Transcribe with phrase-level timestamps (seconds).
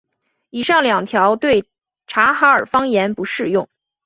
[0.49, 1.63] 以上两条对
[2.07, 3.69] 察哈尔方言不适用。